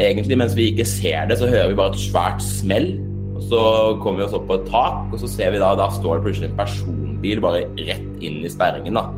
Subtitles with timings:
[0.00, 2.92] egentlig mens vi ikke ser det, så hører vi bare et svært smell.
[3.36, 3.62] Og så
[4.02, 6.26] kommer vi oss opp på et tak, og så ser vi da da står det
[6.28, 8.96] plutselig en personbil bare rett inn i sperringen.
[8.98, 9.08] da.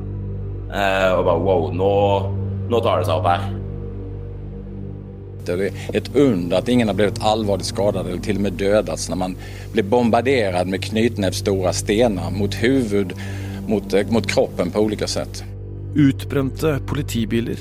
[0.74, 1.92] Eh, og bare wow, nå,
[2.72, 3.46] nå tar det seg opp her.
[5.44, 8.96] Det er et under at ingen har blitt alvorlig skadet eller til og med dødet
[9.12, 9.34] når man
[9.74, 13.12] blir bombardert med knyttnevstore stener mot hodet,
[13.68, 15.44] mot, eh, mot kroppen på ulike sett.
[15.94, 17.60] Utbrente politibiler,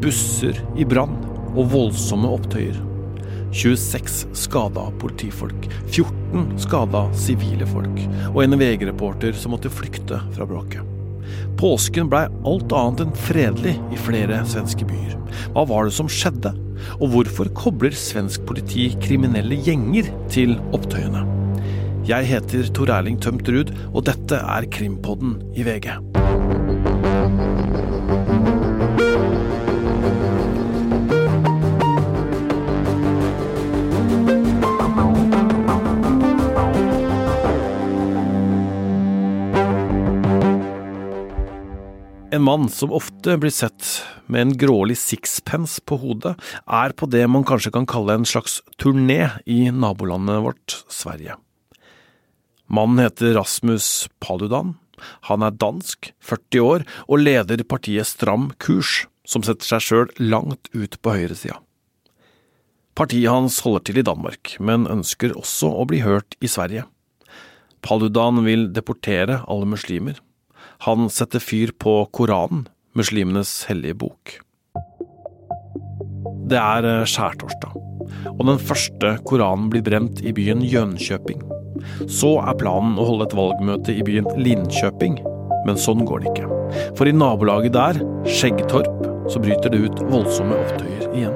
[0.00, 1.18] busser i brann
[1.58, 2.78] og voldsomme opptøyer.
[3.52, 8.02] 26 skada politifolk, 14 skada sivile folk,
[8.34, 10.84] og en VG-reporter som måtte flykte fra bråket.
[11.58, 15.16] Påsken blei alt annet enn fredelig i flere svenske byer.
[15.56, 16.54] Hva var det som skjedde?
[17.00, 21.24] Og hvorfor kobler svensk politi kriminelle gjenger til opptøyene?
[22.08, 25.92] Jeg heter Tor Erling Tømt Ruud, og dette er Krimpodden i VG.
[42.38, 46.36] En mann som ofte blir sett med en grålig sixpence på hodet,
[46.70, 51.34] er på det man kanskje kan kalle en slags turné i nabolandet vårt, Sverige.
[52.70, 54.76] Mannen heter Rasmus Paludan.
[55.26, 60.70] Han er dansk, 40 år, og leder partiet Stram kurs, som setter seg sjøl langt
[60.78, 61.58] ut på høyresida.
[62.94, 66.86] Partiet hans holder til i Danmark, men ønsker også å bli hørt i Sverige.
[67.82, 70.22] Paludan vil deportere alle muslimer.
[70.86, 74.36] Han setter fyr på Koranen, muslimenes hellige bok.
[76.48, 77.74] Det er eh, skjærtorsdag,
[78.30, 81.42] og den første Koranen blir brent i byen Jönköping.
[82.06, 85.18] Så er planen å holde et valgmøte i byen Linköping,
[85.66, 86.60] men sånn går det ikke.
[86.98, 87.98] For i nabolaget der,
[88.38, 91.34] Skjeggtorp, så bryter det ut voldsomme opptøyer igjen.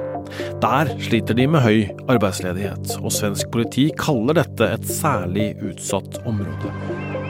[0.62, 7.21] Der sliter de med høy arbeidsledighet, og svensk politi kaller dette et særlig utsatt område.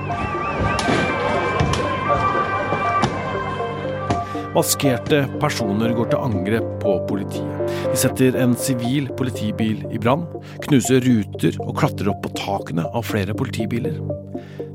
[4.53, 7.71] Maskerte personer går til angrep på politiet.
[7.89, 10.27] De setter en sivil politibil i brann,
[10.67, 13.97] knuser ruter og klatrer opp på takene av flere politibiler.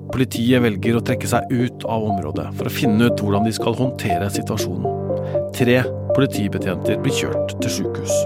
[0.09, 3.77] Politiet velger å trekke seg ut av området for å finne ut hvordan de skal
[3.77, 5.45] håndtere situasjonen.
[5.53, 5.77] Tre
[6.15, 8.17] politibetjenter blir kjørt til sykehus.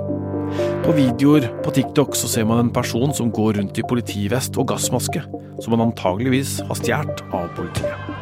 [0.85, 4.71] På videoer på TikTok så ser man en person som går rundt i politivest og
[4.71, 5.27] gassmaske,
[5.59, 8.20] som man antageligvis har stjålet av politiet.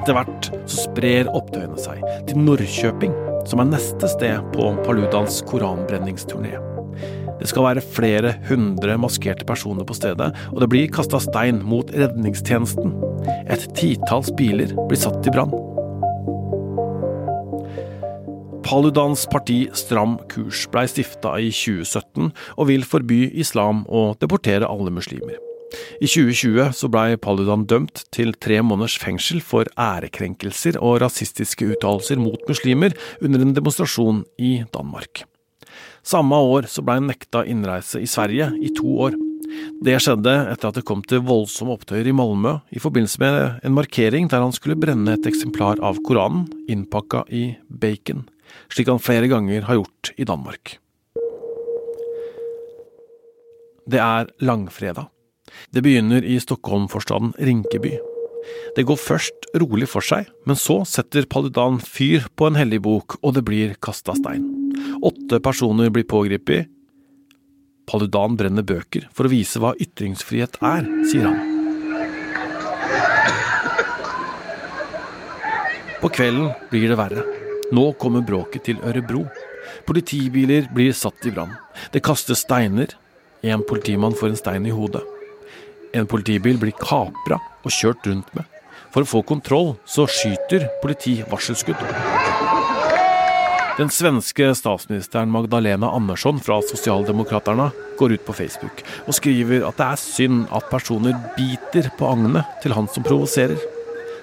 [0.00, 3.12] Etter hvert så sprer opptøyene seg til Norrköping,
[3.44, 6.54] som er neste sted på Paludans koranbrenningsturné.
[7.36, 11.92] Det skal være flere hundre maskerte personer på stedet, og det blir kasta stein mot
[11.92, 12.96] redningstjenesten.
[13.52, 15.52] Et titalls biler blir satt i brann.
[18.64, 24.96] Paludans parti Stram kurs blei stifta i 2017 og vil forby islam og deportere alle
[24.96, 25.49] muslimer.
[26.00, 32.18] I 2020 så blei Paludan dømt til tre måneders fengsel for ærekrenkelser og rasistiske uttalelser
[32.20, 35.24] mot muslimer under en demonstrasjon i Danmark.
[36.02, 39.18] Samme år så blei han nekta innreise i Sverige i to år.
[39.84, 43.76] Det skjedde etter at det kom til voldsomme opptøyer i Malmö i forbindelse med en
[43.76, 48.26] markering der han skulle brenne et eksemplar av Koranen innpakka i bacon,
[48.72, 50.78] slik han flere ganger har gjort i Danmark.
[53.90, 55.10] Det er langfredag.
[55.70, 57.96] Det begynner i Stockholm-forstaden Rinkeby.
[58.76, 63.18] Det går først rolig for seg, men så setter Paludan fyr på en hellig bok,
[63.20, 64.46] og det blir kasta stein.
[65.04, 66.70] Åtte personer blir pågrepet.
[67.90, 71.40] Paludan brenner bøker for å vise hva ytringsfrihet er, sier han.
[76.00, 77.26] På kvelden blir det verre.
[77.76, 79.26] Nå kommer bråket til Ørebro.
[79.86, 81.52] Politibiler blir satt i brann.
[81.92, 82.94] Det kastes steiner.
[83.44, 85.02] En politimann får en stein i hodet.
[85.96, 88.46] En politibil blir kapra og kjørt rundt med.
[88.90, 91.82] For å få kontroll så skyter politi varselskudd.
[93.80, 99.86] Den svenske statsministeren Magdalena Andersson fra Sosialdemokraterna går ut på Facebook og skriver at det
[99.86, 103.56] er synd at personer biter på agnet til han som provoserer.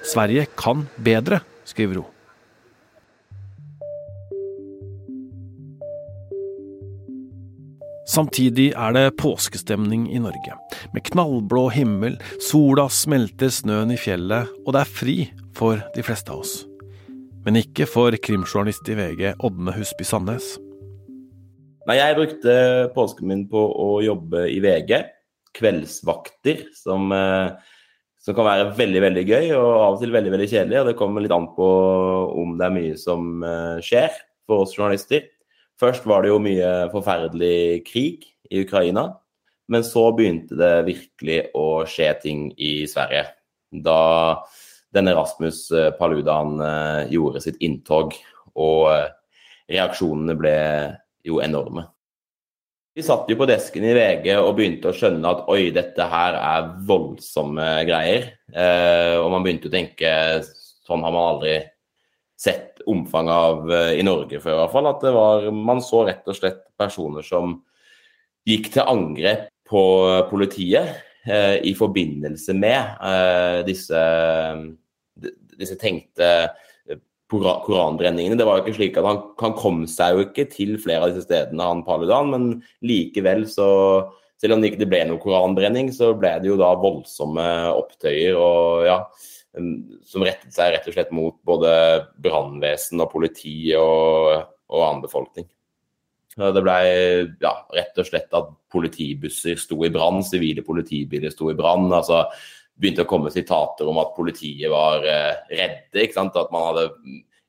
[0.06, 2.16] Sverige kan bedre, skriver hun.
[8.17, 10.55] Samtidig er det påskestemning i Norge.
[10.89, 15.15] Med knallblå himmel, sola smelter snøen i fjellet, og det er fri
[15.53, 16.55] for de fleste av oss.
[17.45, 20.47] Men ikke for krimjournalist i VG Ådne Husby Sandnes.
[21.85, 22.57] Nei, jeg brukte
[22.97, 24.97] påsken min på å jobbe i VG.
[25.61, 27.53] Kveldsvakter, som, eh,
[28.17, 30.79] som kan være veldig veldig gøy og av og til veldig veldig kjedelig.
[30.81, 31.69] og Det kommer litt an på
[32.33, 34.09] om det er mye som eh, skjer.
[34.47, 35.27] for oss journalister.
[35.77, 39.12] Først var det jo mye forferdelig krig i Ukraina.
[39.68, 43.25] Men så begynte det virkelig å skje ting i Sverige.
[43.83, 44.00] Da
[44.95, 48.15] denne Rasmus eh, Paludan eh, gjorde sitt inntog,
[48.56, 49.09] og eh,
[49.75, 50.57] reaksjonene ble
[51.27, 51.83] jo enorme.
[52.97, 56.38] Vi satt jo på desken i VG og begynte å skjønne at oi, dette her
[56.39, 58.31] er voldsomme greier.
[59.21, 60.09] Og man begynte å tenke
[60.41, 61.59] sånn har man aldri
[62.33, 64.89] sett omfanget av i Norge før, i hvert fall.
[64.89, 67.60] At det var, man så rett og slett personer som
[68.48, 69.84] gikk til angrep på
[70.30, 70.95] politiet
[71.28, 74.04] eh, i forbindelse med eh, disse,
[75.57, 76.30] disse tenkte
[76.88, 77.01] eh,
[77.31, 78.38] koranbrenningene.
[78.39, 81.12] Det var jo ikke slik at han, han, kom seg jo ikke til flere av
[81.12, 82.48] disse stedene, han Paludan, men
[82.86, 83.69] likevel så
[84.38, 87.42] Selv om det ikke ble noe koranbrenning, så ble det jo da voldsomme
[87.74, 88.98] opptøyer og ja,
[90.07, 91.71] som rettet seg rett og slett mot både
[92.24, 95.48] brannvesen og politi og, og annen befolkning.
[96.38, 96.77] Det ble
[97.42, 101.89] ja, rett og slett at politibusser sto i brann, sivile politibiler sto i brann.
[101.89, 102.27] altså
[102.77, 106.03] begynte å komme sitater om at politiet var uh, redde.
[106.03, 106.38] ikke sant?
[106.38, 106.86] At man hadde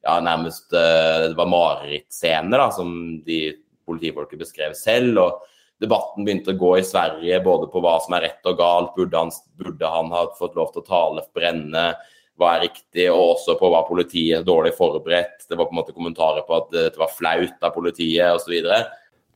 [0.07, 2.91] ja, nærmest uh, Det var marerittscener som
[3.27, 3.43] de
[3.89, 5.21] politifolket beskrev selv.
[5.21, 8.95] og Debatten begynte å gå i Sverige både på hva som er rett og galt.
[8.97, 11.91] Burde han, burde han ha fått lov til å tale brenne?
[12.39, 15.49] hva er riktig, og også på hva politiet er dårlig forberedt.
[15.51, 18.55] Det var på en måte kommentarer på at det var flaut av politiet osv.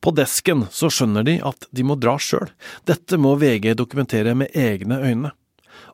[0.03, 2.49] På desken så skjønner de at de må dra sjøl.
[2.87, 5.33] Dette må VG dokumentere med egne øyne.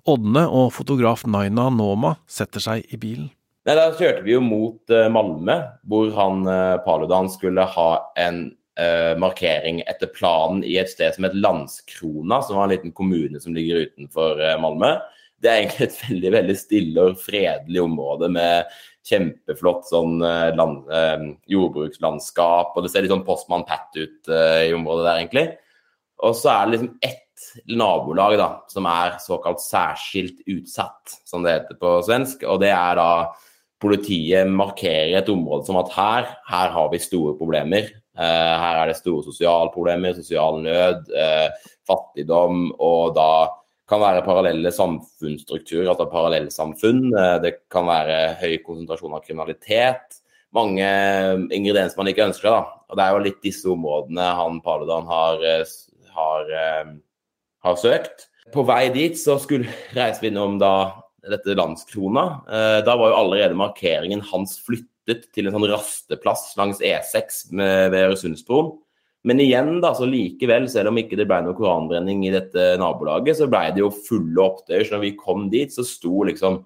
[0.09, 3.29] Ådne og fotograf Naina Noma setter seg i bilen.
[3.67, 5.57] Nei, Da kjørte vi jo mot uh, Malmö,
[5.89, 8.47] hvor han uh, Paludan skulle ha en
[8.79, 13.43] uh, markering etter planen i et sted som het Landskrona, som var en liten kommune
[13.43, 14.95] som ligger utenfor Malmö
[15.39, 18.69] det er egentlig et veldig veldig stille og fredelig område med
[19.09, 22.75] kjempeflott sånn eh, land, eh, jordbrukslandskap.
[22.75, 25.45] Og det ser litt sånn Postman Pat ut eh, i området der, egentlig.
[26.25, 27.25] Og så er det liksom ett
[27.71, 32.43] nabolag da, som er såkalt særskilt utsatt, som det heter på svensk.
[32.43, 33.11] Og det er da
[33.79, 37.87] politiet markerer et område som at her, her har vi store problemer.
[38.19, 41.47] Eh, her er det store sosiale problemer, sosial nød, eh,
[41.87, 42.73] fattigdom.
[42.79, 43.47] Og da
[43.89, 47.05] kan være parallelle samfunnsstrukturer, altså parallellsamfunn.
[47.15, 50.19] Eh, det kan være høy konsentrasjon av kriminalitet.
[50.51, 50.83] Mange
[51.53, 52.63] ingredienser man ikke ønsker da.
[52.89, 55.37] Og Det er jo litt disse områdene han Paludan har,
[56.15, 56.49] har,
[57.61, 58.25] har, søkt.
[58.51, 62.81] På vei dit så skulle reise vi innom da dette landskrona.
[62.81, 64.57] Da var jo allerede markeringen hans
[65.09, 68.77] flyttet til en sånn rasteplass langs E6 ved Øresundsbroen.
[69.27, 73.35] Men igjen, da, så likevel, selv om ikke det ble noe koranbrenning i dette nabolaget,
[73.41, 74.85] så ble det jo fulle opptøyer.
[74.87, 76.61] Så når vi kom dit, så sto liksom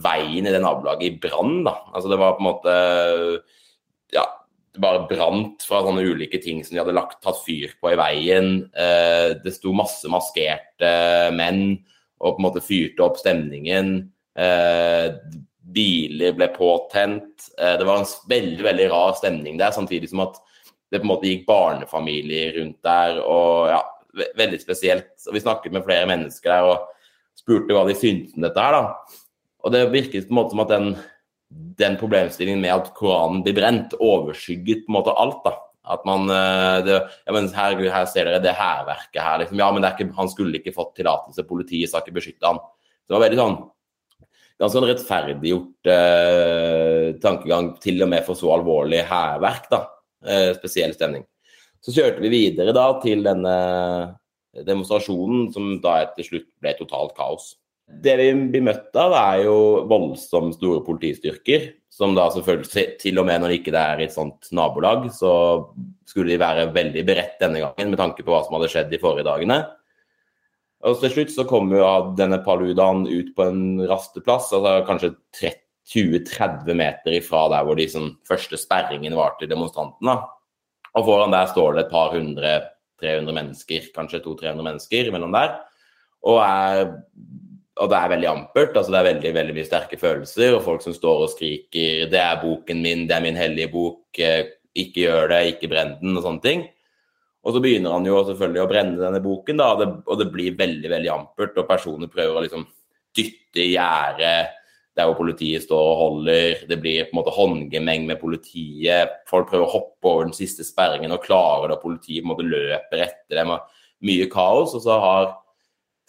[0.00, 1.66] veien i det nabolaget i brann.
[1.68, 2.76] Altså det var på en måte
[4.12, 4.24] Ja,
[4.72, 8.00] det bare brant fra sånne ulike ting som de hadde lagt, tatt fyr på i
[8.00, 8.54] veien.
[8.72, 10.92] Eh, det sto masse maskerte
[11.36, 11.76] menn
[12.22, 13.94] og på en måte fyrte opp stemningen.
[14.32, 15.12] Eh,
[15.74, 17.48] biler ble påtent.
[17.58, 20.38] Eh, det var en veldig, veldig rar stemning der, samtidig som at
[20.92, 23.22] det på en måte gikk barnefamilier rundt der.
[23.24, 23.80] og ja,
[24.36, 25.14] Veldig spesielt.
[25.24, 26.90] Og Vi snakket med flere mennesker der og
[27.38, 28.76] spurte hva de syntes om dette her.
[28.76, 29.18] da.
[29.64, 30.90] Og Det virket på en måte som at den,
[31.80, 35.40] den problemstillingen med at Koranen blir brent, overskygget på en måte alt.
[35.46, 35.54] da.
[35.96, 39.40] At man eh, det, ja, men her, her, ser dere det hærverket her.
[39.40, 39.58] Liksom.
[39.58, 41.48] Ja, men ikke, han skulle ikke fått tillatelse.
[41.48, 42.60] Politiet skal ikke beskytte han.
[43.08, 43.56] Det var veldig sånn
[44.62, 49.68] ganske sånn rettferdiggjort eh, tankegang, til og med for så alvorlig hærverk.
[49.72, 49.84] da.
[50.22, 51.24] Eh, spesiell stemning.
[51.82, 53.56] Så kjørte vi videre da til denne
[54.68, 57.56] demonstrasjonen, som da til slutt ble totalt kaos.
[57.92, 59.56] Det vi blir møtt av, er jo
[59.90, 61.72] voldsomt store politistyrker.
[61.92, 65.32] Som da selvfølgelig, til og med når det ikke er i et sånt nabolag, så
[66.08, 69.00] skulle de være veldig beredt denne gangen med tanke på hva som hadde skjedd de
[69.02, 69.58] forrige dagene.
[70.82, 75.12] Og til slutt så kommer jo denne Paludan ut på en rasteplass, altså kanskje
[75.92, 80.16] 20-30 meter ifra der hvor de sånn, første sperringen var til demonstrantene.
[80.92, 82.56] Og foran der står det et par hundre,
[83.02, 85.54] 300 mennesker, kanskje 200-300 mennesker mellom der.
[86.22, 86.92] Og, er,
[87.80, 88.76] og, det er veldig ampert.
[88.76, 90.54] altså Det er veldig veldig mye sterke følelser.
[90.56, 94.18] Og folk som står og skriker 'Det er boken min, det er min hellige bok',
[94.18, 96.68] eh, 'ikke gjør det, ikke brenn den', og sånne ting.
[97.42, 100.28] Og så begynner han jo selvfølgelig å brenne denne boken, da, og det, og det
[100.30, 101.56] blir veldig veldig ampert.
[101.58, 102.66] Og personer prøver å liksom
[103.16, 104.52] dytte gjerdet
[104.92, 106.64] der hvor politiet står og holder.
[106.68, 109.14] Det blir på en måte håndgemeng med politiet.
[109.30, 112.34] Folk prøver å hoppe over den siste sperringen og klarer det, og politiet på en
[112.34, 113.54] måte løper etter dem.
[113.56, 114.76] og Mye kaos.
[114.76, 115.32] Og så har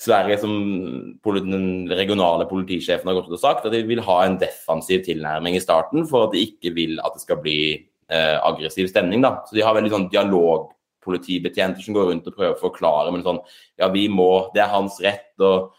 [0.04, 0.54] Sverige, som
[1.24, 5.56] den regionale politisjefen har gått ut og sagt, at de vil ha en defensiv tilnærming
[5.56, 9.24] i starten for at de ikke vil at det skal bli eh, aggressiv stemning.
[9.24, 9.38] da.
[9.48, 10.10] Så de har veldig sånn
[11.03, 13.12] dialogpolitibetjenter som går rundt og prøver å forklare.
[13.12, 13.41] Men sånn
[13.77, 15.72] Ja, vi må Det er hans rett å,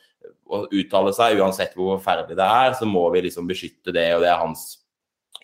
[0.46, 2.74] å uttale seg, uansett hvor forferdelig det er.
[2.74, 4.80] Så må vi liksom beskytte det, og det er hans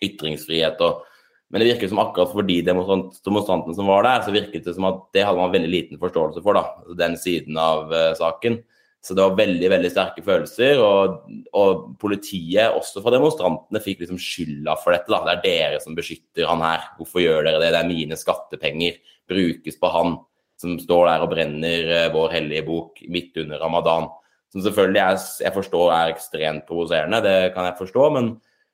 [0.01, 0.81] ytringsfrihet.
[0.81, 1.07] og
[1.51, 4.85] men det virker som akkurat for de demonstrantene som var der, så virket det som
[4.87, 8.61] at det hadde man veldig liten forståelse for, da, den siden av uh, saken.
[9.01, 10.79] Så det var veldig veldig sterke følelser.
[10.85, 11.23] Og,
[11.57, 15.09] og, politiet, også fra demonstrantene, fikk liksom skylda for dette.
[15.09, 15.37] da.
[15.41, 16.85] Det er dere som beskytter han her.
[16.99, 17.71] Hvorfor gjør dere det?
[17.73, 18.99] Det er mine skattepenger.
[19.31, 20.19] Brukes på han
[20.61, 24.09] som står der og brenner uh, vår hellige bok midt under ramadan.
[24.53, 28.07] Som selvfølgelig jeg, jeg forstår er ekstremt provoserende, det kan jeg forstå.
[28.17, 28.33] Men,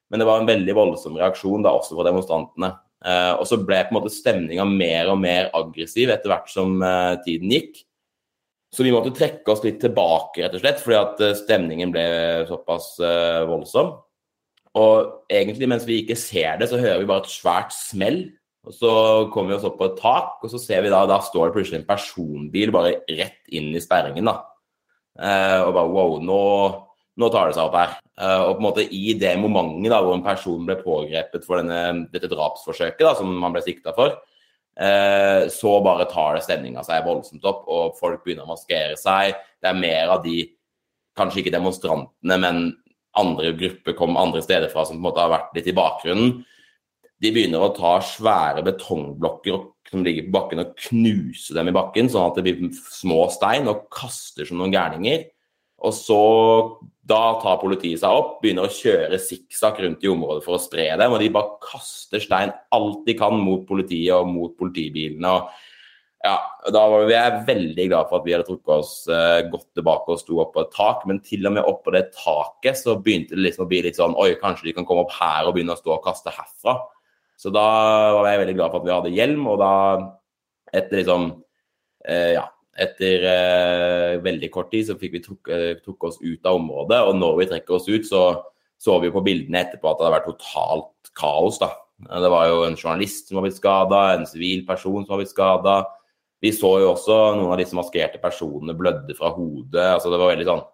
[0.09, 2.71] men, det var en veldig voldsom reaksjon da også fra demonstrantene.
[3.05, 6.81] Eh, og så ble på en måte stemninga mer og mer aggressiv etter hvert som
[6.81, 7.83] eh, tiden gikk.
[8.77, 12.03] Så vi måtte trekke oss litt tilbake, rett og slett, fordi at eh, stemningen ble
[12.45, 13.95] såpass uh, voldsom.
[14.77, 18.19] Og egentlig mens vi ikke ser det, så hører vi bare et svært smell.
[18.67, 18.91] Og så
[19.33, 21.55] kommer vi oss opp på et tak, og så ser vi da da står det
[21.55, 24.29] plutselig en personbil bare rett inn i sperringen.
[24.29, 24.37] da.
[25.17, 26.41] Uh, og bare wow, nå,
[27.17, 27.97] nå, tar det seg opp her.
[28.13, 31.63] Uh, og på en måte i det momentet da, hvor en person ble pågrepet for
[31.63, 34.19] denne, dette drapsforsøket da, som man ble sikta for,
[34.77, 39.33] så bare tar det stemninga seg voldsomt opp, og folk begynner å maskere seg.
[39.57, 40.43] Det er mer av de,
[41.17, 42.59] kanskje ikke demonstrantene, men
[43.17, 46.35] andre grupper kom andre steder fra som på en måte har vært litt i bakgrunnen.
[47.17, 49.57] De begynner å ta svære betongblokker
[49.89, 53.69] som ligger på bakken og knuse dem i bakken, sånn at det blir små stein,
[53.71, 55.25] og kaster som noen gærninger.
[55.87, 56.21] Og så
[57.07, 60.89] da tar politiet seg opp, begynner å kjøre sikksakk rundt i området for å spre
[60.99, 61.13] dem.
[61.13, 65.31] Og de bare kaster stein alt de kan mot politiet og mot politibilene.
[65.31, 66.35] og ja,
[66.73, 70.19] Da var vi veldig glad for at vi hadde trukket oss uh, godt tilbake og
[70.19, 71.05] sto opp på et tak.
[71.07, 74.17] Men til og med oppå det taket så begynte det liksom å bli litt sånn
[74.19, 76.79] Oi, kanskje de kan komme opp her og begynne å stå og kaste herfra.
[77.37, 77.67] Så da
[78.17, 79.73] var jeg veldig glad for at vi hadde hjelm, og da
[80.75, 82.47] etter liksom uh, Ja,
[82.77, 87.01] etter eh, veldig kort tid så fikk vi trukket eh, truk oss ut av området.
[87.09, 88.23] Og når vi trekker oss ut, så
[88.77, 91.59] så vi på bildene etterpå at det hadde vært totalt kaos.
[91.61, 91.71] da.
[92.05, 95.33] Det var jo en journalist som var blitt skada, en sivil person som var blitt
[95.33, 95.77] skada.
[96.45, 99.87] Vi så jo også noen av disse maskerte personene blødde fra hodet.
[99.95, 100.65] altså Det var veldig sånn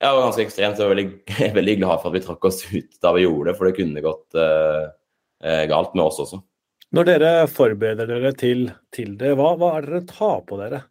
[0.00, 0.78] Ja, det var ganske ekstremt.
[0.78, 1.08] Så jeg er veldig,
[1.58, 4.04] veldig glad for at vi trakk oss ut da vi gjorde det, for det kunne
[4.06, 6.38] gått uh, galt med oss også.
[6.94, 8.64] Når dere forbereder dere til,
[8.94, 10.84] til det, hva, hva er det dere tar på dere?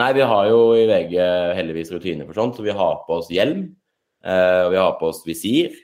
[0.00, 1.14] Nei, vi har jo i VG
[1.54, 2.56] heldigvis rutiner for sånt.
[2.58, 3.68] Så vi har på oss hjelm,
[4.26, 5.74] eh, og vi har på oss visir.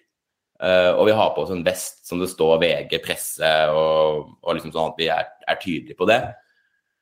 [0.60, 4.56] Eh, og vi har på oss en vest som det står VG presse, og, og
[4.56, 6.20] liksom sånn at vi er, er tydelige på det.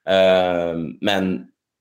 [0.08, 0.74] Eh,
[1.08, 1.32] men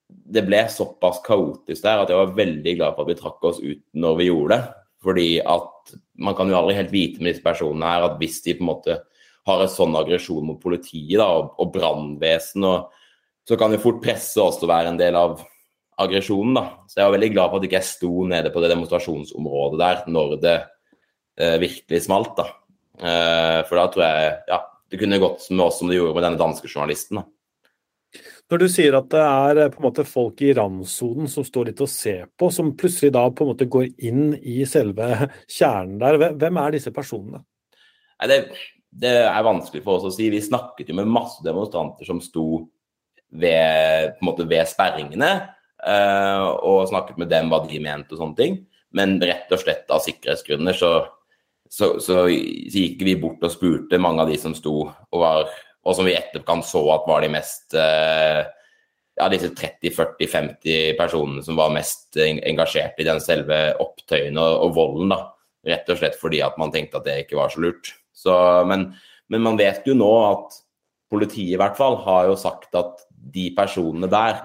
[0.08, 3.60] det ble såpass kaotisk der at jeg var veldig glad for at vi trakk oss
[3.60, 4.76] ut når vi gjorde det.
[5.04, 8.56] Fordi at man kan jo aldri helt vite med disse personene her at hvis de
[8.56, 8.96] på en måte
[9.48, 12.97] har en sånn aggresjon mot politiet da, og, og brannvesen og
[13.48, 15.40] så kan det fort presse oss til å være en del av
[15.98, 16.58] aggresjonen.
[16.58, 16.66] da.
[16.88, 20.04] Så jeg var veldig glad for at jeg ikke sto nede på det demonstrasjonsområdet der
[20.12, 20.58] når det
[21.40, 22.36] eh, virkelig smalt.
[22.38, 22.50] da.
[22.98, 24.62] Eh, for da tror jeg ja,
[24.92, 27.22] det kunne gått med oss som det gjorde med denne danske journalisten.
[27.22, 27.28] da.
[28.48, 31.72] Når du sier at det er eh, på en måte folk i randsonen som står
[31.72, 36.00] litt og ser på, som plutselig da på en måte går inn i selve kjernen
[36.04, 37.44] der, hvem er disse personene?
[38.18, 38.40] Nei, det,
[38.92, 40.30] det er vanskelig for oss å si.
[40.34, 42.66] Vi snakket jo med masse demonstranter som sto
[43.32, 45.32] ved, måte ved sperringene
[45.84, 48.60] uh, og snakket med dem hva de mente og sånne ting.
[48.96, 50.92] Men rett og slett av sikkerhetsgrunner så,
[51.68, 55.50] så, så, så gikk vi bort og spurte mange av de som sto og var
[55.88, 58.44] og som vi etterkant så at var de mest uh,
[59.18, 65.14] ja, disse 30-40-50 personene som var mest engasjert i den selve opptøyen og, og, volden.
[65.16, 65.22] da,
[65.68, 67.92] Rett og slett fordi at man tenkte at det ikke var så lurt.
[68.16, 68.34] Så,
[68.70, 68.90] men,
[69.32, 70.60] men man vet jo nå at
[71.12, 74.44] politiet i hvert fall har jo sagt at de personene der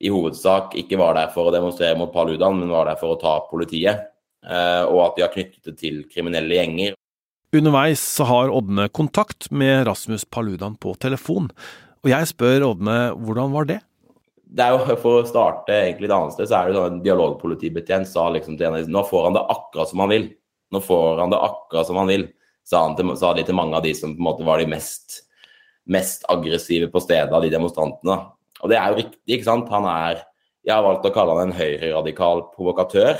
[0.00, 3.20] i hovedsak ikke var der for å demonstrere mot Paludan, men var der for å
[3.20, 4.08] ta politiet.
[4.40, 6.96] Eh, og at de har knyttet det til kriminelle gjenger.
[7.52, 11.50] Underveis så har Ådne kontakt med Rasmus Paludan på telefon,
[12.00, 13.80] og jeg spør Ådne hvordan var det?
[14.50, 17.02] Det er jo For å starte egentlig et annet sted, så er det sånn en
[17.04, 20.30] dialogpolitibetjent sa liksom til en nå får han det akkurat som han vil.
[20.74, 22.24] Nå får han det akkurat som han vil,
[22.66, 24.70] sa, han til, sa de til mange av de som på en måte var de
[24.70, 25.20] mest
[25.90, 28.18] mest aggressive på stedet av de demonstrantene.
[28.60, 29.70] Og det er jo riktig, ikke sant.
[29.72, 30.26] Han er
[30.60, 33.16] Jeg har valgt å kalle han en høyreradikal provokatør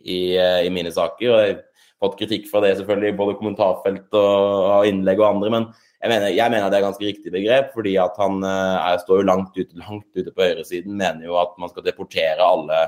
[0.00, 1.28] i, eh, i, mine saker.
[1.28, 1.60] og jeg har
[2.00, 5.50] fått kritikk fra det selvfølgelig, både kommentarfelt og, innlegg og andre.
[5.50, 5.66] Men
[6.00, 9.20] jeg mener, jeg mener det er ganske riktig begrep, fordi at han eh, er, står
[9.20, 10.96] jo langt ute, langt ute på høyresiden.
[10.96, 12.80] Mener jo at man skal deportere alle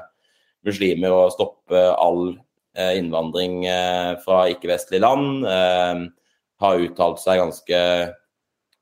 [0.65, 2.33] muslimer og stoppe all
[2.79, 3.67] eh, innvandring
[4.25, 5.45] fra ikke-vestlige land.
[6.65, 7.85] Har uttalt seg ganske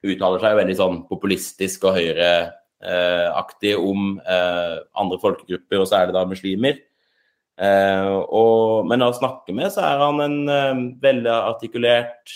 [0.07, 6.23] uttaler seg veldig sånn populistisk og høyreaktig om andre folkegrupper, og så er det da
[6.29, 6.79] muslimer.
[7.61, 12.33] Og, men han snakker med, så er han en veldig artikulert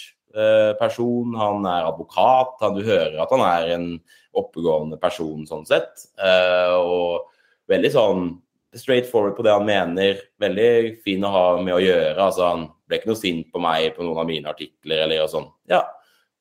[0.81, 1.33] person.
[1.41, 2.59] Han er advokat.
[2.61, 3.89] Han, du hører at han er en
[4.37, 6.05] oppegående person sånn sett.
[6.77, 7.25] Og
[7.71, 8.33] veldig sånn
[8.75, 10.21] straight forward på det han mener.
[10.43, 12.19] Veldig fin å ha med å gjøre.
[12.19, 15.49] altså Han ble ikke noe sint på meg på noen av mine artikler eller sånn.
[15.71, 15.85] Ja.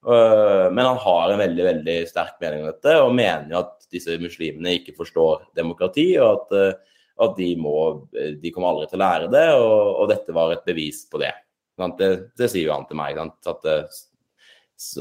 [0.03, 3.87] Øh, men han har en veldig veldig sterk mening om dette, og mener jo at
[3.93, 7.75] disse muslimene ikke forstår demokrati, og at, øh, at de, må,
[8.11, 11.31] de kommer aldri til å lære det, og, og dette var et bevis på det.
[11.99, 13.17] Det, det sier jo han til meg.
[13.17, 13.69] At,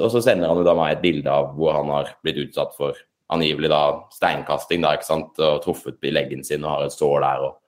[0.01, 2.77] og så sender han jo da meg et bilde av hvor han har blitt utsatt
[2.79, 2.97] for
[3.33, 3.83] angivelig da
[4.13, 7.45] steinkasting da, ikke sant, og truffet i leggen sin og har et sår der.
[7.49, 7.59] og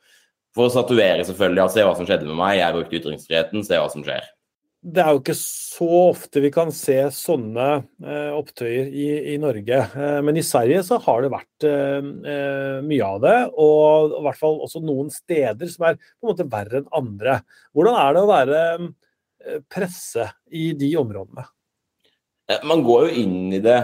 [0.57, 2.59] For å statuere, selvfølgelig, Ja, se hva som skjedde med meg.
[2.61, 4.27] Jeg brukte ytringsfriheten, se hva som skjer.
[4.85, 7.69] Det er jo ikke så ofte vi kan se sånne
[8.05, 9.79] eh, opptøyer i, i Norge.
[9.81, 14.23] Eh, men i Sverige så har det vært eh, eh mye av det, og i
[14.27, 17.39] hvert fall også noen steder som er på en måte verre enn andre.
[17.73, 21.47] Hvordan er det å være eh, presse i de områdene?
[22.53, 23.79] Eh, man går jo inn i det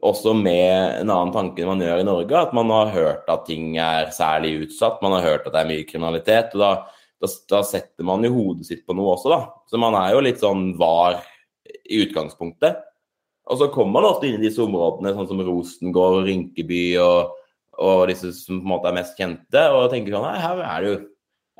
[0.00, 2.46] også med en annen tanke enn man gjør i Norge.
[2.46, 5.70] At man har hørt at ting er særlig utsatt, man har hørt at det er
[5.74, 6.56] mye kriminalitet.
[6.56, 6.72] og da,
[7.20, 9.40] da, da setter man jo hodet sitt på noe også, da.
[9.70, 11.20] Så man er jo litt sånn var
[11.66, 12.80] i utgangspunktet.
[13.50, 17.32] Og så kommer man ofte inn i disse områdene, sånn som Rosengård og Rinkeby og,
[17.82, 20.84] og disse som på en måte er mest kjente, og tenker sånn Nei, her er
[20.84, 21.00] det jo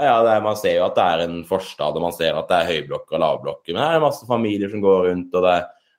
[0.00, 2.48] ja, det er, Man ser jo at det er en forstad, og man ser at
[2.48, 3.74] det er høyblokker og lavblokker.
[3.74, 5.58] Men her er det masse familier som går rundt, og det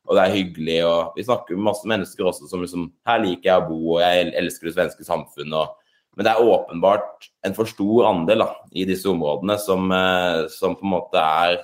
[0.09, 0.79] og det er hyggelig.
[0.85, 4.01] og Vi snakker med masse mennesker også som liksom Her liker jeg å bo, og
[4.03, 5.77] jeg elsker det svenske samfunnet.
[6.21, 10.75] Men det er åpenbart en for stor andel da, i disse områdene som, eh, som,
[10.77, 11.55] på en måte er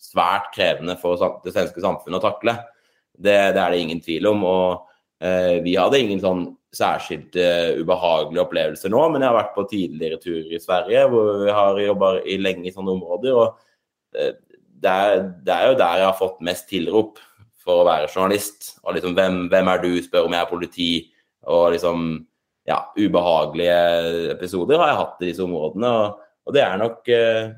[0.00, 2.54] svært krevende for det svenske samfunnet å takle.
[3.12, 4.46] Det, det er det ingen tvil om.
[4.48, 4.86] og
[5.20, 9.66] eh, Vi hadde ingen sånn særskilt eh, ubehagelige opplevelser nå, men jeg har vært på
[9.68, 12.12] tidligere turer i Sverige hvor vi har jobba
[12.46, 13.36] lenge i sånne områder.
[13.36, 14.32] og eh,
[14.80, 17.20] det, er, det er jo der jeg har fått mest tilrop
[17.66, 18.72] for å være journalist.
[18.80, 19.92] Og liksom, hvem, hvem er du?
[20.00, 20.90] Spør om jeg er politi.
[21.52, 22.08] Og liksom
[22.66, 23.76] Ja, ubehagelige
[24.34, 25.92] episoder har jeg hatt i disse områdene.
[26.00, 27.52] Og, og det, er nok, eh,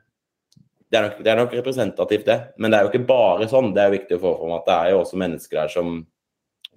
[0.88, 2.38] det, er nok, det er nok representativt, det.
[2.59, 3.73] Men det er jo ikke bare sånn.
[3.73, 5.99] Det er jo viktig å få fram at det er jo også mennesker der som,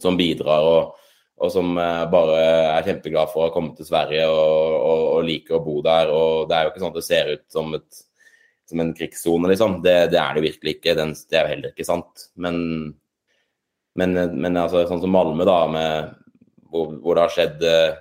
[0.02, 0.72] som bidrar.
[0.72, 0.98] og
[1.42, 2.38] og som eh, bare
[2.78, 6.12] er kjempeglad for å komme til Sverige og, og, og, liker å bo der.
[6.14, 8.02] og Det er jo ikke sånn at det ser ut som, et,
[8.70, 9.80] som en krigssone, liksom.
[9.82, 10.94] Det, det, er det virkelig ikke.
[11.00, 12.28] Den, det er jo heller ikke sant.
[12.38, 12.60] Men
[14.00, 16.14] men, men altså, sånn som Malmö, da, med,
[16.72, 17.98] hvor, hvor, det har skjedd eh,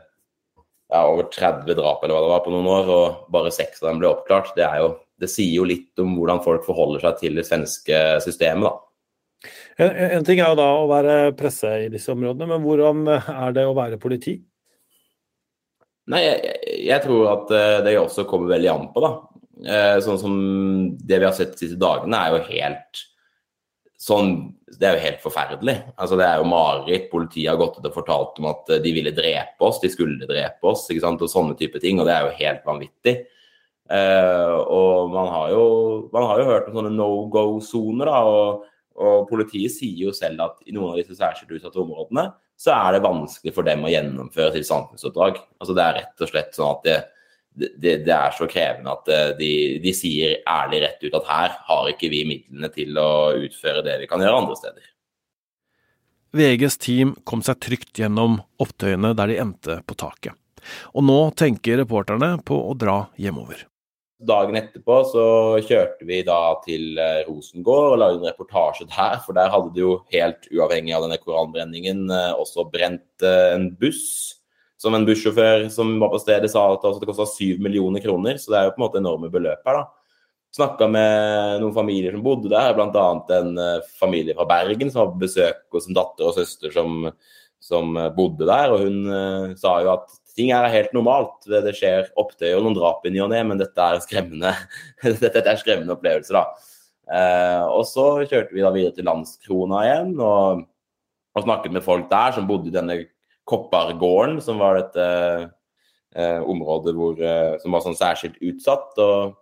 [0.90, 3.90] ja, over 30 drap eller hva det var på noen år, og bare seks av
[3.90, 7.40] dem ble oppklart, det, jo, det sier jo litt om hvordan folk forholder seg til
[7.40, 8.68] det svenske systemet.
[8.68, 8.76] da.
[9.80, 13.56] En, en, ting er jo da å være presse i disse områdene, men hvordan er
[13.56, 14.36] det å være politi?
[16.10, 16.56] Nei, jeg,
[16.88, 19.12] jeg tror at eh, det også kommer veldig an på, da.
[19.60, 20.34] Eh, sånn som
[20.96, 23.04] det vi har sett de siste dagene, er jo helt
[24.00, 24.30] sånn
[24.80, 25.74] Det er jo helt forferdelig.
[26.00, 27.10] Altså, det er jo mareritt.
[27.12, 30.70] Politiet har gått ut og fortalt om at de ville drepe oss, de skulle drepe
[30.70, 31.20] oss, ikke sant?
[31.20, 32.00] og sånne type ting.
[32.00, 33.16] Og det er jo helt vanvittig.
[33.90, 35.64] Uh, og man har, jo,
[36.14, 38.20] man har, jo, hørt om sånne no go-soner, da.
[38.22, 38.68] Og,
[39.00, 42.94] og, politiet sier jo selv at i noen av disse særskilt utsatte områdene så er
[42.94, 45.40] det vanskelig for dem å gjennomføre sitt samfunnsoppdrag.
[45.58, 46.96] Altså det er rett og slett sånn at det,
[47.54, 51.56] det, det, er så krevende at eh, de, de, sier ærlig rett ut at her
[51.66, 53.10] har ikke vi midlene til å
[53.40, 54.86] utføre det vi kan gjøre andre steder.
[56.36, 60.36] VGs team kom seg trygt gjennom opptøyene der de endte på taket.
[60.94, 63.66] Og nå tenker reporterne på å dra hjemover.
[64.20, 65.24] Dagen etterpå så
[65.64, 69.16] kjørte vi da til eh, Rosengård og lagde en reportasje der.
[69.24, 74.39] For der hadde det jo helt uavhengig av denne koranbrenningen eh, også brent en buss
[74.80, 78.38] som en bussjåfør som var på stedet sa at det kosta 7 millioner kroner.
[78.40, 79.88] Så det er jo på en måte enorme beløp her, da.
[80.56, 83.02] Snakka med noen familier som bodde der, bl.a.
[83.36, 87.04] en uh, familie fra Bergen som hadde besøk hos en datter og søster som,
[87.62, 88.72] som uh, bodde der.
[88.72, 91.36] Og hun uh, sa jo at ting er helt normalt.
[91.44, 94.56] Det, skjer opptøyer og noen drap i ny og ne, men dette er skremmende
[95.22, 97.68] dette er skremmende opplevelser, da.
[97.68, 100.62] og så kjørte vi da videre til Landskrona igjen og,
[101.34, 103.02] og snakket med folk der som bodde i denne
[103.48, 105.06] Koppargården, som var dette
[106.16, 108.98] eh, området hvor, eh, som var sånn særskilt utsatt.
[108.98, 109.36] og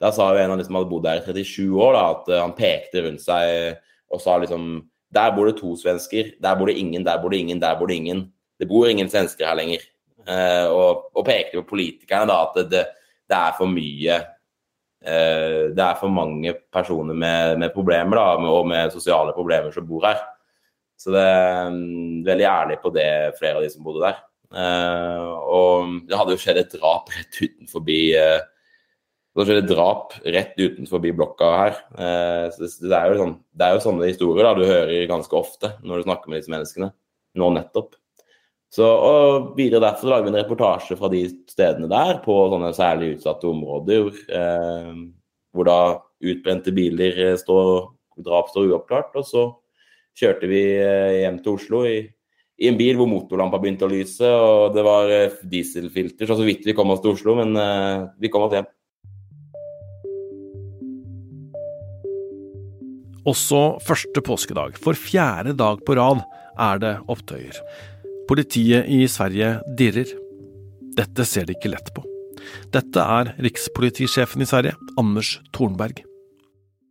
[0.00, 2.32] Da sa jo en av de som hadde bodd der i 37 år, da, at
[2.32, 6.34] eh, han pekte rundt seg og sa liksom Der bor det to svensker.
[6.36, 8.26] Der bor det ingen, der bor det ingen, der bor det ingen.
[8.60, 9.80] Det bor ingen svensker her lenger.
[10.28, 12.82] Eh, og, og, pekte på politikerne da at det,
[13.24, 14.18] det er for mye
[15.00, 19.86] eh, Det er for mange personer med, med problemer da, og med sosiale problemer som
[19.88, 20.20] bor her.
[20.98, 23.08] Så det er um, veldig ærlig på det,
[23.38, 24.20] flere av de som bodde der.
[24.48, 28.38] Uh, og det hadde jo skjedd et drap rett utenfor uh,
[29.36, 31.78] Det skjedde et drap rett utenfor blokka her.
[31.94, 35.38] Uh, så det, det, er sånn, det, er jo sånne historier da, du hører ganske
[35.38, 36.90] ofte når du snakker med disse menneskene.
[37.38, 37.94] Nå nettopp.
[38.72, 43.14] Så, og Videre derfor lager vi en reportasje fra de stedene der på sånne særlig
[43.14, 44.10] utsatte områder.
[44.28, 44.90] Eh,
[45.56, 45.78] hvor da
[46.20, 47.88] utbrente biler står,
[48.26, 49.16] drap står uoppklart.
[49.16, 49.46] Og så
[50.18, 51.98] kjørte vi eh, hjem til Oslo i,
[52.58, 54.26] i, en bil hvor motorlampa begynte å lyse.
[54.26, 58.08] Og det var eh, dieselfilter, så så vidt vi kom oss til Oslo, men eh,
[58.20, 58.68] vi kom oss hjem.
[63.28, 66.22] Også første påskedag, for fjerde dag på rad,
[66.58, 67.60] er det opptøyer.
[68.28, 70.14] Politiet i Sverige dirrer.
[70.98, 72.04] Dette ser de ikke lett på.
[72.72, 76.07] Dette er rikspolitisjefen i Sverige, Anders Thornberg.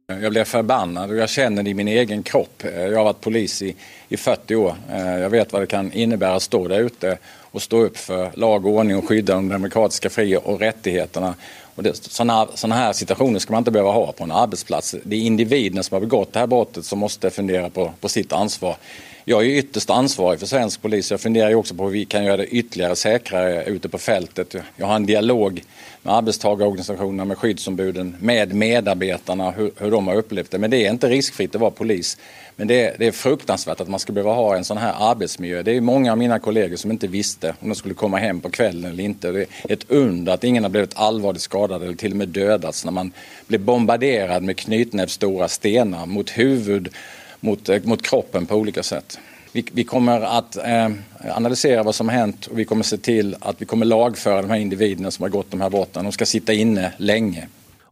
[0.07, 2.63] Jeg blir forbannet, og jeg kjenner det i min egen kropp.
[2.63, 3.73] Jeg har vært polis i,
[4.07, 4.77] i 40 år.
[5.19, 7.11] Jeg vet hva det kan innebære å stå der ute
[7.51, 11.33] og stå opp for lag og ordning og skydde de demokratiske fri- og rettighetene.
[11.75, 14.95] Og sånne sådana, här situationer skal man ikke behøve å ha på en arbeidsplass.
[15.03, 18.31] Det er individene som har begått det her brottet som må fundere på, på sitt
[18.31, 18.79] ansvar.
[19.29, 21.11] Jag är ytterst ansvarig för svensk polis.
[21.11, 24.55] Jag funderar också på hur vi kan göra det ytterligare säkrare ute på fältet.
[24.75, 25.63] Jag har en dialog
[26.01, 30.57] med arbetstagarorganisationerna, med skyddsombuden, med medarbetarna, hur, de har upplevt det.
[30.57, 32.17] Men det är inte riskfritt att vara polis.
[32.55, 35.63] Men det, det, är fruktansvärt att man ska behöva ha en sån här arbetsmiljö.
[35.63, 38.49] Det är många av mina kollegor som inte visste om de skulle komma hem på
[38.49, 39.31] kvällen eller inte.
[39.31, 42.85] Det är ett under att ingen har blivit allvarligt skadad eller till och med dödats
[42.85, 43.11] när man
[43.47, 46.89] blir bombarderad med knytnäbbstora stenar mot huvud,
[47.39, 49.19] mot, eh, mot kroppen på olika sätt.
[49.51, 50.89] Vi, vi kommer att eh,
[51.33, 54.49] analysera vad som har hänt och vi kommer se till att vi kommer lagföra de
[54.49, 56.03] här individerna som har gått de här brotten.
[56.03, 57.47] De ska sitta inne länge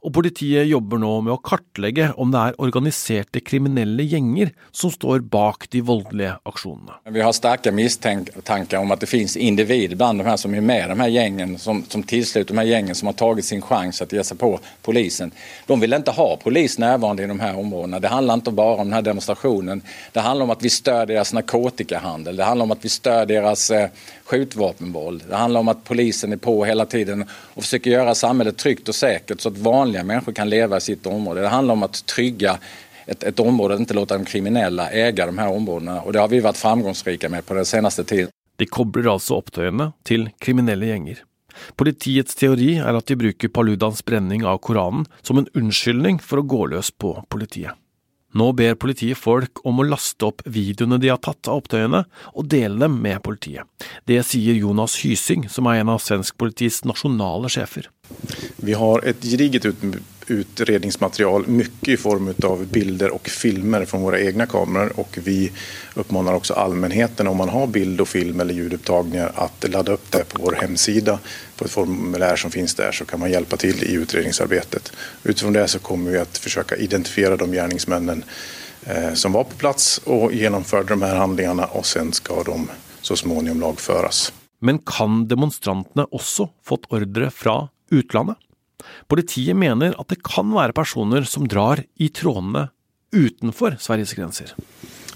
[0.05, 5.23] og politiet jobber nå med å kartlegge om det er organiserte kriminelle gjenger som står
[5.33, 6.99] bak de voldelige aksjonene.
[7.09, 10.91] Vi har sterke mistanker om at det finnes individer blant de her som er med
[10.93, 14.19] de her gjengen, som, som tilslutter de her gjengen, som har tatt sin sjanse til
[14.19, 14.51] å gi seg på
[14.85, 15.33] polisen.
[15.65, 18.01] De vil ikke ha polis nærværende i de her områdene.
[18.03, 19.81] Det handler ikke bare om denne demonstrasjonen.
[20.13, 22.37] Det handler om at vi stør deres narkotikahandel.
[22.37, 23.89] Det handler om at vi stør deres eh.
[24.25, 28.97] Det handler om at polisen er på hele tiden og forsøker gjøre samfunnet trygt og
[28.97, 31.45] sikkert, så at vanlige mennesker kan leve i sitt område.
[31.45, 32.57] Det handler om å trygge
[33.05, 36.01] et, et område, ikke la de kriminelle eie de her områdene.
[36.03, 38.33] og Det har vi vært framgangsrike med på den seneste tiden.
[38.57, 41.23] De kobler altså opptøyene til kriminelle gjenger.
[41.79, 46.47] Politiets teori er at de bruker Paludans brenning av Koranen som en unnskyldning for å
[46.47, 47.75] gå løs på politiet.
[48.35, 52.01] Nå ber politiet folk om å laste opp videoene de har tatt av opptøyene,
[52.35, 53.63] og dele dem med politiet.
[54.03, 57.87] Det sier Jonas Hysing, som er en av svensk politis nasjonale sjefer.
[58.55, 59.65] Vi har et gediget
[60.27, 64.93] utredningsmaterial, mycket i form av bilder og filmer fra våre egne kameraer.
[64.99, 65.51] Og vi
[65.93, 70.23] oppfordrer også allmänheten, om man har bild og film eller ljudupptagningar, att ladda opp det
[70.29, 71.19] på vår hemsida
[71.57, 74.91] på et formulär som finnes der, så kan man hjelpe til i utredningsarbeidet.
[75.23, 78.23] Utifrån det så kommer vi att försöka identifiera de gärningsmännen
[78.83, 82.69] eh, som var på plass og genomförde de her handlingarna og sen skal de
[83.01, 84.33] så småningom lagføres.
[84.59, 88.37] Men kan demonstrantene også fått ordre fra utlandet?
[89.07, 92.67] Politiet mener at det kan være personer som drar i trådene
[93.15, 94.53] utenfor Sveriges grenser.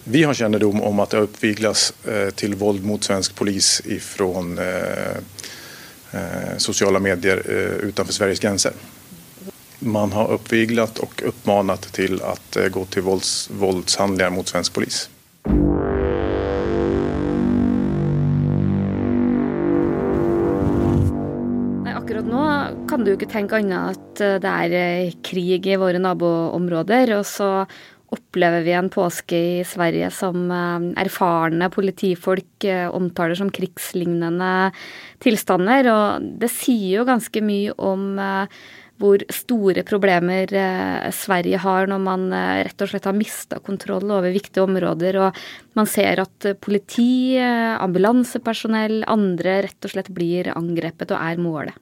[0.10, 4.30] Vi har kjennedom om at det oppvigles eh, til vold mot svensk polis fra
[4.64, 5.20] eh,
[6.18, 7.44] eh, sosiale medier
[7.84, 8.74] utenfor Sveriges grenser.
[9.80, 12.36] Man har oppviglet og oppfordret til å
[12.74, 15.06] gå til volds, voldshandlinger mot svensk polis.
[22.90, 27.14] Kan du ikke tenke annet at eh, det er eh, krig i våre naboområder.
[27.20, 27.50] Og så
[28.10, 32.66] opplever vi en påske i Sverige som eh, erfarne politifolk
[32.98, 34.72] omtaler som krigslignende
[35.22, 35.90] tilstander.
[35.94, 38.16] Og det sier jo ganske mye om
[39.00, 40.50] hvor store problemer
[41.16, 42.26] Sverige har når man
[42.68, 45.22] rett og slett har mista kontroll over viktige områder.
[45.24, 51.80] Og man ser at politi, ambulansepersonell, andre rett og slett blir angrepet og er målet.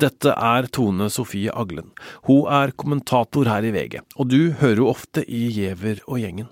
[0.00, 1.90] Dette er Tone Sofie Aglen.
[2.28, 6.48] Hun er kommentator her i VG, og du hører henne ofte i Giæver og gjengen.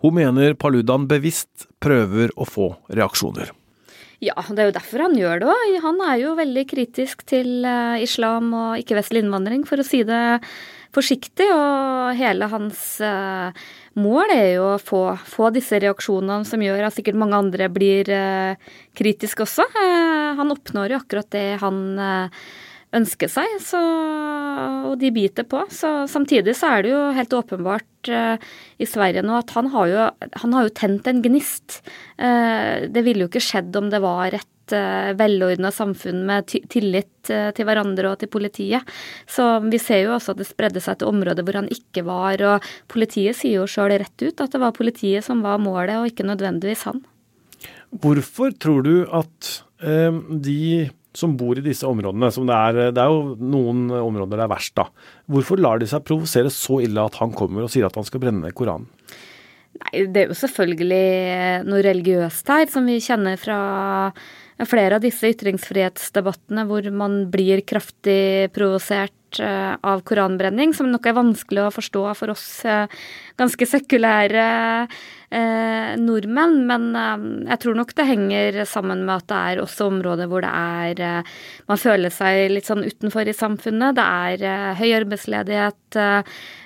[0.00, 3.50] Hun mener Paludan bevisst prøver å få reaksjoner.
[4.20, 5.74] Ja, det er jo derfor han gjør det òg.
[5.80, 10.20] Han er jo veldig kritisk til eh, islam og ikke-vestlig innvandring, for å si det
[10.92, 11.46] forsiktig.
[11.54, 13.56] Og hele hans uh,
[14.00, 18.10] mål er jo å få, få, disse reaksjonene som gjør at sikkert mange andre blir
[18.14, 19.66] eh, kritiske også.
[19.68, 21.80] Eh, han oppnår jo akkurat det han
[22.96, 23.80] ønsker seg, så,
[24.90, 25.62] og de biter på.
[25.70, 29.90] Så samtidig så er det jo helt åpenbart uh, i Sverige nå at han har
[29.90, 30.06] jo,
[30.42, 31.80] han har jo tent en gnist.
[32.18, 37.30] Uh, det ville jo ikke skjedd om det var et uh, velordna samfunn med tillit
[37.30, 38.94] uh, til hverandre og til politiet.
[39.30, 42.42] Så vi ser jo også at det spredde seg til områder hvor han ikke var,
[42.42, 46.10] og politiet sier jo sjøl rett ut at det var politiet som var målet, og
[46.10, 47.04] ikke nødvendigvis han.
[47.90, 49.48] Hvorfor tror du at
[49.80, 54.46] de som bor i disse områdene, som det er, det er jo noen områder det
[54.46, 54.86] er verst, da.
[55.30, 58.22] Hvorfor lar de seg provosere så ille at han kommer og sier at han skal
[58.22, 58.88] brenne Koranen?
[59.80, 61.04] Nei, Det er jo selvfølgelig
[61.66, 63.60] noe religiøst her, som vi kjenner fra
[64.68, 71.14] flere av disse ytringsfrihetsdebattene hvor man blir kraftig provosert Eh, av koranbrenning, som nok er
[71.14, 72.90] vanskelig å forstå for oss eh,
[73.38, 74.46] ganske sekulære
[75.30, 76.58] eh, nordmenn.
[76.68, 80.44] Men eh, jeg tror nok det henger sammen med at det er også områder hvor
[80.44, 81.32] det er eh,
[81.70, 83.98] Man føler seg litt sånn utenfor i samfunnet.
[83.98, 86.00] Det er eh, høy arbeidsledighet,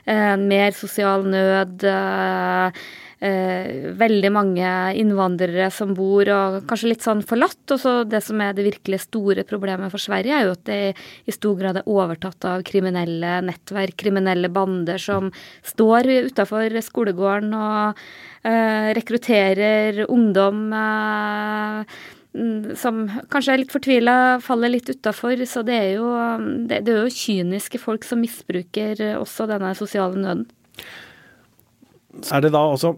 [0.05, 2.85] mer sosial nød eh,
[3.25, 7.63] veldig mange innvandrere som bor og kanskje litt sånn forlatt.
[7.73, 10.81] Og så det som er det virkelig store problemet for Sverige, er jo at det
[11.25, 15.31] i stor grad er overtatt av kriminelle nettverk, kriminelle bander som
[15.65, 18.03] står utafor skolegården og
[18.45, 20.67] eh, rekrutterer ungdom.
[20.75, 21.97] Eh,
[22.75, 25.39] som kanskje er litt fortvila, faller litt utafor.
[25.47, 26.11] Så det er, jo,
[26.67, 30.49] det, det er jo kyniske folk som misbruker også denne sosiale nøden.
[32.31, 32.95] Er det da også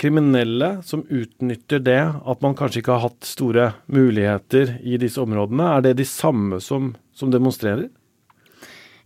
[0.00, 5.68] kriminelle som utnytter det, at man kanskje ikke har hatt store muligheter i disse områdene,
[5.76, 7.88] er det de samme som, som demonstrerer?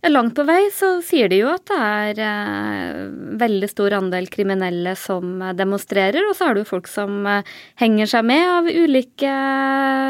[0.09, 3.01] Langt på vei så sier de jo at det er eh,
[3.37, 7.45] veldig stor andel kriminelle som demonstrerer, og så er det jo folk som eh,
[7.77, 9.35] henger seg med av ulike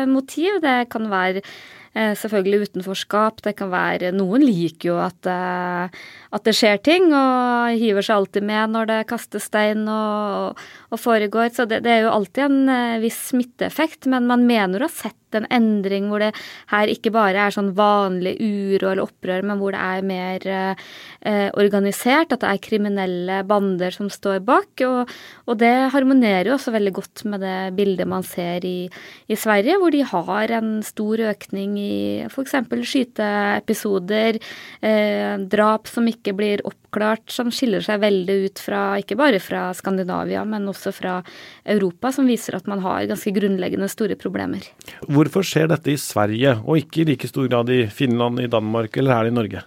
[0.08, 0.62] motiv.
[0.64, 3.42] Det kan være Eh, selvfølgelig utenforskap.
[3.44, 6.02] Det kan være Noen liker jo at, eh,
[6.32, 10.60] at, det skjer ting, og hiver seg alltid med når det kastes stein og,
[10.92, 11.52] og foregår.
[11.56, 14.94] Så det, det, er jo alltid en eh, viss smitteeffekt, men man mener å ha
[14.94, 16.32] sett en endring hvor det
[16.74, 21.50] her ikke bare er sånn vanlig uro eller opprør, men hvor det er mer eh,
[21.60, 24.84] organisert, at det er kriminelle bander som står bak.
[24.88, 25.12] Og,
[25.48, 28.90] og, det harmonerer jo også veldig godt med det bildet man ser i,
[29.32, 31.92] i Sverige, hvor de har en stor økning i
[32.28, 32.56] f.eks.
[32.92, 34.40] skyteepisoder,
[34.82, 39.68] eh, drap som ikke blir oppklart, som skiller seg veldig ut fra ikke bare fra
[39.78, 41.18] Skandinavia, men også fra
[41.66, 44.70] Europa, som viser at man har ganske grunnleggende store problemer.
[45.08, 48.98] Hvorfor skjer dette i Sverige, og ikke i like stor grad i Finland, i Danmark
[48.98, 49.66] eller her i Norge?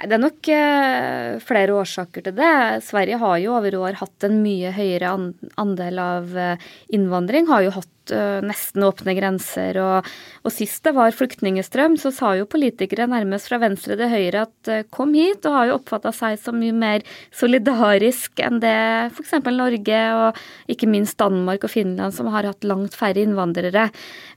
[0.00, 2.52] Nei, Det er nok eh, flere årsaker til det.
[2.86, 5.12] Sverige har jo over år hatt en mye høyere
[5.60, 7.48] andel av eh, innvandring.
[7.50, 9.78] Har jo hatt uh, nesten åpne grenser.
[9.82, 10.08] Og,
[10.44, 14.70] og, sist det var flyktningestrøm, så sa jo politikere nærmest fra venstre til høyre at
[14.70, 18.76] uh, kom hit, og har jo oppfatta seg som mye mer solidarisk enn det
[19.10, 19.36] f.eks.
[19.50, 20.38] Norge og
[20.70, 23.88] ikke minst Danmark og Finland, som har hatt langt færre innvandrere.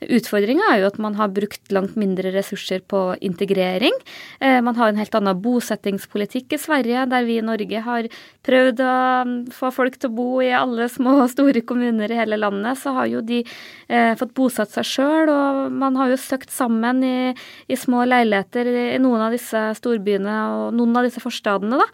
[0.04, 3.96] Utfordringa er jo at man har brukt langt mindre ressurser på integrering.
[4.42, 8.10] Uh, man har en helt annen bosettingspolitikk i Sverige, der vi i Norge har
[8.44, 12.20] prøvd å um, få folk til å bo i alle små og store kommuner i
[12.20, 13.44] hele landet, så har jo de
[13.88, 17.34] eh, fått bosatt seg sjøl, og man har jo søkt sammen i,
[17.68, 21.88] i små leiligheter i, noen av disse storbyene og noen av disse forstadene, da.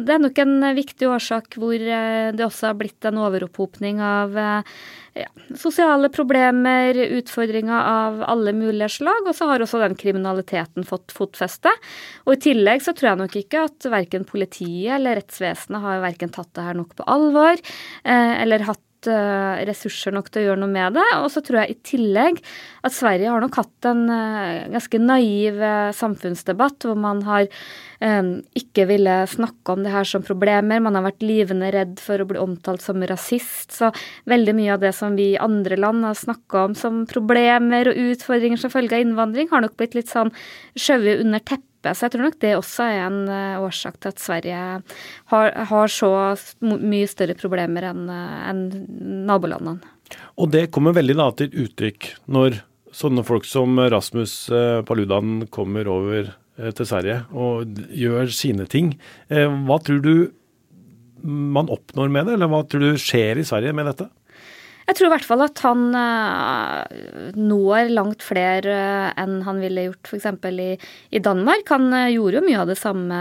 [0.00, 4.38] Det er nok en viktig årsak hvor eh, det også har blitt en overopphopning av
[4.40, 4.78] eh,
[5.16, 9.26] ja, sosiale problemer, utfordringer av alle mulige slag.
[9.26, 11.72] Og så har også den kriminaliteten fått fotfeste.
[12.26, 16.32] Og i tillegg så tror jeg nok ikke at verken politiet eller rettsvesenet har verken
[16.34, 17.56] tatt det her nok på alvor,
[18.04, 21.06] eh, eller hatt Eh, ressurser nok til å gjøre noe med det.
[21.20, 22.40] Og så tror jeg i tillegg
[22.86, 27.50] at Sverige har nok hatt en eh, ganske naiv eh, samfunnsdebatt hvor man har
[27.96, 30.82] ikke ville snakke om det her som problemer.
[30.84, 33.72] Man har vært livende redd for å bli omtalt som rasist.
[33.72, 33.88] Så
[34.28, 37.96] veldig mye av det som vi i andre land har snakka om som problemer og
[38.12, 40.28] utfordringer som følge av innvandring, har nok blitt litt sånn
[40.76, 44.22] skjøvet under teppet så jeg tror nok det også er en uh, årsak til at
[44.22, 44.62] Sverige
[45.32, 46.10] har, har så
[46.62, 48.64] mye større problemer enn uh, en
[49.28, 49.92] nabolandene.
[50.38, 52.60] Og det kommer veldig da til uttrykk når
[52.96, 58.94] sånne folk som Rasmus uh, Paludan kommer over til Sverige og gjør sine ting.
[59.28, 60.12] Hva tror du
[61.20, 64.06] man oppnår med det, eller hva tror du skjer i Sverige med dette?
[64.86, 69.88] Jeg tror i hvert fall at han uh, når langt flere uh, enn han ville
[69.88, 70.28] gjort f.eks.
[70.46, 70.68] I,
[71.10, 71.66] i Danmark.
[71.74, 73.18] Han uh, gjorde jo mye av det samme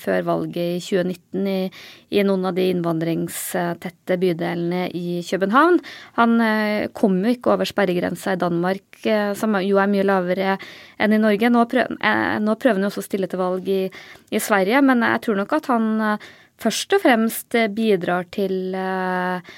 [0.00, 1.60] før valget i 2019 i,
[2.18, 5.78] i noen av de innvandringstette bydelene i København.
[6.18, 6.34] Han
[6.98, 8.98] kom jo ikke over sperregrensa i Danmark,
[9.38, 10.56] som jo er mye lavere
[11.02, 11.50] enn i Norge.
[11.50, 11.98] Nå prøver,
[12.42, 13.82] nå prøver han jo også å stille til valg i,
[14.30, 15.90] i, Sverige, men jeg tror nok at han
[16.62, 19.54] først og fremst bidrar til Eh,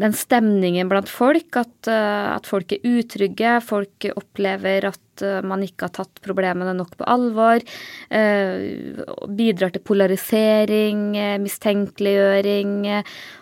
[0.00, 3.56] den stemningen blant folk, at, eh, at, folk er utrygge.
[3.64, 7.64] Folk opplever at eh, man ikke har tatt problemene nok på alvor.
[9.40, 12.74] Bidrar til polarisering, mistenkeliggjøring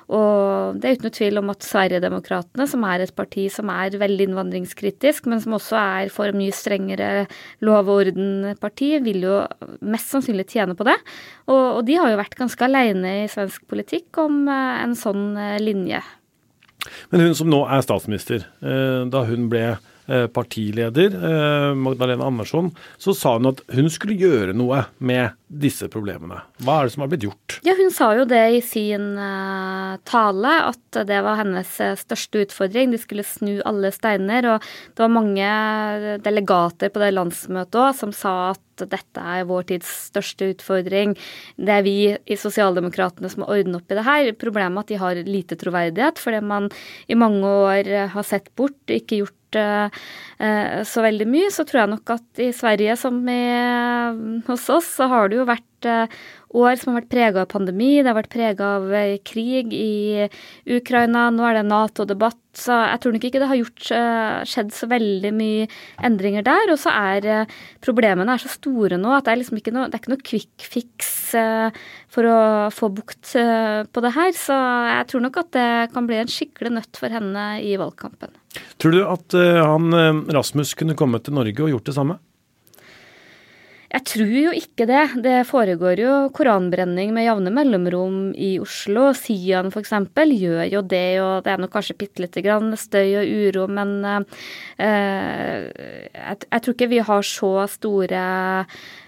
[0.09, 4.31] og det er uten tvil om at Sverigedemokraterna, som er et parti som er veldig
[4.31, 7.27] innvandringskritisk, men som også er for mye strengere
[7.65, 9.43] lov- og orden-parti, vil jo
[9.85, 10.97] mest sannsynlig tjene på det.
[11.51, 15.29] Og, og de har jo vært ganske aleine i svensk politikk om eh, en sånn
[15.37, 16.01] eh, linje.
[17.13, 19.75] Men hun som nå er statsminister, eh, da hun ble
[20.33, 21.15] partileder,
[21.77, 26.43] Magdalena Andersson, så sa hun at hun skulle gjøre noe med disse problemene.
[26.61, 27.59] Hva er det som har blitt gjort?
[27.65, 31.71] Ja, Hun sa jo det i sin uh, tale, at det var hennes
[32.03, 32.93] største utfordring.
[32.93, 34.49] De skulle snu alle steiner.
[34.55, 35.51] Og det var mange
[36.25, 41.17] delegater på det landsmøtet òg som sa at dette er vår tids største utfordring.
[41.57, 44.31] Det er vi i Sosialdemokratene som må ordne opp i det her.
[44.39, 46.69] Problemet er at de har lite troverdighet, fordi man
[47.11, 52.13] i mange år har sett bort, ikke gjort så veldig mye, så tror jeg nok
[52.15, 53.41] at i Sverige som i,
[54.47, 56.19] hos oss, så har det jo vært eh,
[56.59, 60.27] år som har vært prega av pandemi, det har vært prega av eh, krig i
[60.79, 62.41] Ukraina, nå er det Nato-debatt.
[62.59, 65.69] Så jeg tror nok ikke det har gjort, eh, skjedd så veldig mye
[66.09, 66.73] endringer der.
[66.73, 67.47] Og så er
[67.85, 70.27] problemene er så store nå at det er liksom ikke noe, det er ikke noe
[70.27, 71.13] quick fix
[72.09, 72.39] for å
[72.73, 74.33] få bukt på det her.
[74.35, 78.33] Så jeg tror nok at det kan bli en skikkelig nøtt for henne i valgkampen.
[78.81, 79.93] Tror du at han
[80.35, 82.19] Rasmus kunne kommet til Norge og gjort det samme?
[83.89, 85.05] Jeg tror jo ikke det.
[85.25, 89.07] Det foregår jo koranbrenning med jevne mellomrom i Oslo.
[89.17, 89.95] Sian f.eks.
[90.13, 93.95] gjør jo det, og det er nok kanskje bitte lite grann støy og uro, men
[94.05, 94.45] eh,
[96.13, 98.25] jeg, jeg, tror ikke vi har så store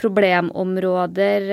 [0.00, 1.48] problemområder.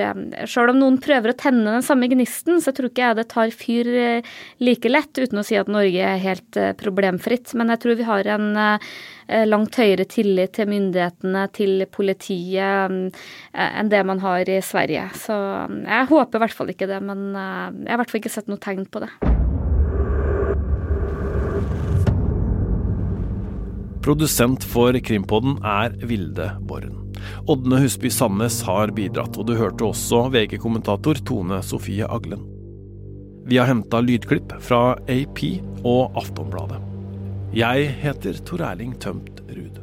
[0.48, 3.50] Selv om noen prøver å tenne den samme gnisten, så tror ikke jeg det tar
[3.54, 4.30] fyr eh,
[4.62, 7.52] like lett, uten å si at Norge er helt eh, problemfritt.
[7.58, 8.48] Men jeg tror vi har en
[9.48, 13.12] langt høyere tillit til myndighetene, til politiet,
[13.54, 15.06] enn det man har i Sverige.
[15.16, 15.36] Så
[15.86, 18.50] jeg håper i hvert fall ikke det, men jeg har i hvert fall ikke sett
[18.52, 19.12] noe tegn på det.
[24.02, 27.01] Produsent for Krimpodden er Vilde Borren.
[27.50, 32.42] Ådne Husby Sandnes har bidratt, og du hørte også VG-kommentator Tone Sofie Aglen.
[33.46, 35.42] Vi har henta lydklipp fra AP
[35.82, 36.78] og Aftonbladet.
[37.52, 39.82] Jeg heter Tor Erling Tømt Ruud.